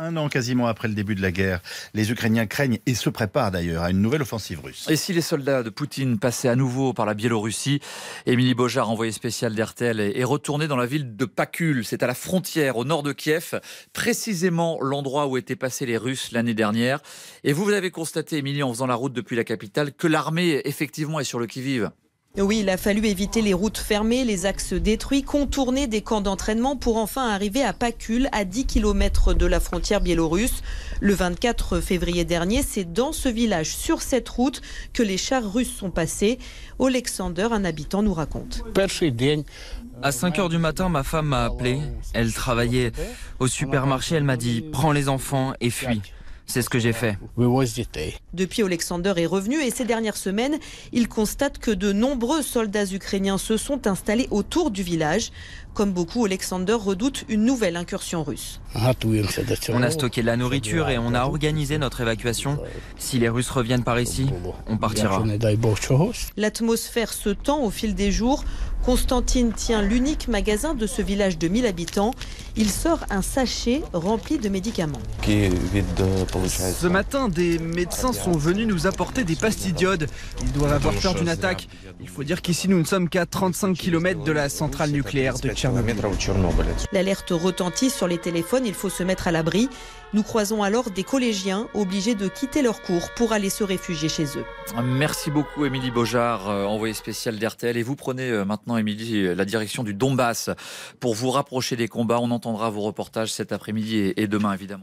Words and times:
Un 0.00 0.16
an 0.16 0.28
quasiment 0.28 0.68
après 0.68 0.86
le 0.86 0.94
début 0.94 1.16
de 1.16 1.22
la 1.22 1.32
guerre, 1.32 1.60
les 1.92 2.12
Ukrainiens 2.12 2.46
craignent 2.46 2.78
et 2.86 2.94
se 2.94 3.10
préparent 3.10 3.50
d'ailleurs 3.50 3.82
à 3.82 3.90
une 3.90 4.00
nouvelle 4.00 4.22
offensive 4.22 4.60
russe. 4.60 4.86
Et 4.88 4.94
si 4.94 5.12
les 5.12 5.20
soldats 5.20 5.64
de 5.64 5.70
Poutine 5.70 6.20
passaient 6.20 6.48
à 6.48 6.54
nouveau 6.54 6.92
par 6.92 7.04
la 7.04 7.14
Biélorussie, 7.14 7.80
Émilie 8.24 8.54
Bojar, 8.54 8.88
envoyée 8.88 9.10
spéciale 9.10 9.56
d'RTL, 9.56 9.98
est 9.98 10.22
retournée 10.22 10.68
dans 10.68 10.76
la 10.76 10.86
ville 10.86 11.16
de 11.16 11.24
Pakul. 11.24 11.84
C'est 11.84 12.04
à 12.04 12.06
la 12.06 12.14
frontière 12.14 12.76
au 12.76 12.84
nord 12.84 13.02
de 13.02 13.12
Kiev, 13.12 13.60
précisément 13.92 14.78
l'endroit 14.80 15.26
où 15.26 15.36
étaient 15.36 15.56
passés 15.56 15.84
les 15.84 15.96
Russes 15.96 16.30
l'année 16.30 16.54
dernière. 16.54 17.00
Et 17.42 17.52
vous, 17.52 17.64
vous 17.64 17.72
avez 17.72 17.90
constaté, 17.90 18.36
Émilie, 18.36 18.62
en 18.62 18.72
faisant 18.72 18.86
la 18.86 18.94
route 18.94 19.12
depuis 19.12 19.34
la 19.34 19.42
capitale, 19.42 19.92
que 19.92 20.06
l'armée 20.06 20.62
effectivement 20.64 21.18
est 21.18 21.24
sur 21.24 21.40
le 21.40 21.46
qui-vive. 21.48 21.90
Oui, 22.36 22.60
il 22.60 22.68
a 22.68 22.76
fallu 22.76 23.04
éviter 23.06 23.42
les 23.42 23.54
routes 23.54 23.78
fermées, 23.78 24.24
les 24.24 24.46
axes 24.46 24.72
détruits, 24.72 25.22
contourner 25.22 25.86
des 25.88 26.02
camps 26.02 26.20
d'entraînement 26.20 26.76
pour 26.76 26.96
enfin 26.96 27.28
arriver 27.28 27.64
à 27.64 27.72
Pakul, 27.72 28.28
à 28.32 28.44
10 28.44 28.66
km 28.66 29.34
de 29.34 29.46
la 29.46 29.58
frontière 29.58 30.00
biélorusse. 30.00 30.62
Le 31.00 31.14
24 31.14 31.80
février 31.80 32.24
dernier, 32.24 32.62
c'est 32.62 32.92
dans 32.92 33.12
ce 33.12 33.28
village, 33.28 33.74
sur 33.74 34.02
cette 34.02 34.28
route, 34.28 34.62
que 34.92 35.02
les 35.02 35.16
chars 35.16 35.52
russes 35.52 35.74
sont 35.74 35.90
passés. 35.90 36.38
Alexander, 36.78 37.48
un 37.50 37.64
habitant, 37.64 38.02
nous 38.02 38.14
raconte. 38.14 38.62
À 40.02 40.12
5 40.12 40.38
heures 40.38 40.48
du 40.48 40.58
matin, 40.58 40.88
ma 40.88 41.02
femme 41.02 41.26
m'a 41.26 41.46
appelé. 41.46 41.80
Elle 42.12 42.32
travaillait 42.32 42.92
au 43.40 43.48
supermarché. 43.48 44.14
Elle 44.14 44.24
m'a 44.24 44.36
dit 44.36 44.64
Prends 44.70 44.92
les 44.92 45.08
enfants 45.08 45.54
et 45.60 45.70
fuis. 45.70 46.02
C'est 46.48 46.62
ce 46.62 46.70
que 46.70 46.78
j'ai 46.78 46.94
fait. 46.94 47.18
Depuis, 48.32 48.62
Alexander 48.62 49.12
est 49.18 49.26
revenu 49.26 49.60
et 49.60 49.70
ces 49.70 49.84
dernières 49.84 50.16
semaines, 50.16 50.56
il 50.92 51.06
constate 51.06 51.58
que 51.58 51.70
de 51.70 51.92
nombreux 51.92 52.40
soldats 52.40 52.86
ukrainiens 52.86 53.36
se 53.36 53.58
sont 53.58 53.86
installés 53.86 54.28
autour 54.30 54.70
du 54.70 54.82
village. 54.82 55.30
Comme 55.74 55.92
beaucoup, 55.92 56.24
Alexander 56.24 56.72
redoute 56.72 57.26
une 57.28 57.44
nouvelle 57.44 57.76
incursion 57.76 58.24
russe. 58.24 58.60
On 58.74 59.82
a 59.82 59.90
stocké 59.90 60.22
de 60.22 60.26
la 60.26 60.36
nourriture 60.38 60.88
et 60.88 60.96
on 60.96 61.12
a 61.14 61.24
organisé 61.24 61.76
notre 61.76 62.00
évacuation. 62.00 62.58
Si 62.96 63.18
les 63.18 63.28
Russes 63.28 63.50
reviennent 63.50 63.84
par 63.84 64.00
ici, 64.00 64.26
on 64.66 64.78
partira. 64.78 65.22
L'atmosphère 66.36 67.12
se 67.12 67.28
tend 67.28 67.62
au 67.62 67.70
fil 67.70 67.94
des 67.94 68.10
jours. 68.10 68.44
Constantine 68.84 69.52
tient 69.52 69.82
l'unique 69.82 70.28
magasin 70.28 70.74
de 70.74 70.86
ce 70.86 71.02
village 71.02 71.38
de 71.38 71.48
1000 71.48 71.66
habitants. 71.66 72.12
Il 72.56 72.70
sort 72.70 73.00
un 73.10 73.22
sachet 73.22 73.82
rempli 73.92 74.38
de 74.38 74.48
médicaments. 74.48 74.98
Ce 75.24 76.86
matin, 76.86 77.28
des 77.28 77.58
médecins 77.58 78.12
sont 78.12 78.32
venus 78.32 78.66
nous 78.66 78.86
apporter 78.86 79.24
des 79.24 79.36
pastilles 79.36 79.72
d'iode. 79.72 80.08
Ils 80.42 80.52
doivent 80.52 80.72
avoir 80.72 80.94
peur 80.94 81.14
d'une 81.14 81.28
attaque. 81.28 81.68
Il 82.00 82.08
faut 82.08 82.24
dire 82.24 82.42
qu'ici, 82.42 82.68
nous 82.68 82.78
ne 82.78 82.84
sommes 82.84 83.08
qu'à 83.08 83.26
35 83.26 83.76
km 83.76 84.24
de 84.24 84.32
la 84.32 84.48
centrale 84.48 84.90
nucléaire 84.90 85.38
de 85.38 85.50
Tchernobyl. 85.50 85.96
L'alerte 86.92 87.30
retentit 87.30 87.90
sur 87.90 88.08
les 88.08 88.18
téléphones, 88.18 88.66
il 88.66 88.74
faut 88.74 88.88
se 88.90 89.02
mettre 89.02 89.28
à 89.28 89.32
l'abri. 89.32 89.68
Nous 90.14 90.22
croisons 90.22 90.62
alors 90.62 90.90
des 90.90 91.04
collégiens 91.04 91.68
obligés 91.74 92.14
de 92.14 92.28
quitter 92.28 92.62
leur 92.62 92.80
cours 92.80 93.10
pour 93.14 93.32
aller 93.32 93.50
se 93.50 93.62
réfugier 93.62 94.08
chez 94.08 94.24
eux. 94.24 94.44
Merci 94.82 95.30
beaucoup 95.30 95.66
Émilie 95.66 95.90
Beaujard, 95.90 96.48
euh, 96.48 96.64
envoyée 96.64 96.94
spéciale 96.94 97.38
d'RTL. 97.38 97.76
Et 97.76 97.82
vous 97.82 97.94
prenez 97.94 98.30
euh, 98.30 98.44
maintenant, 98.68 98.76
Émilie, 98.76 99.34
la 99.34 99.44
direction 99.46 99.82
du 99.82 99.94
Donbass 99.94 100.50
pour 101.00 101.14
vous 101.14 101.30
rapprocher 101.30 101.74
des 101.74 101.88
combats. 101.88 102.20
On 102.20 102.30
entendra 102.30 102.68
vos 102.68 102.82
reportages 102.82 103.32
cet 103.32 103.50
après-midi 103.50 104.12
et 104.14 104.26
demain, 104.26 104.52
évidemment. 104.52 104.76